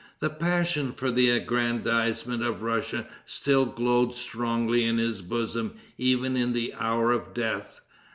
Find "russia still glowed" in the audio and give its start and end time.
2.63-4.15